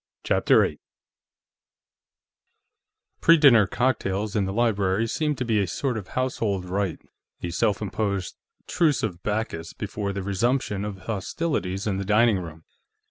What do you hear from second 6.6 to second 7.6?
rite a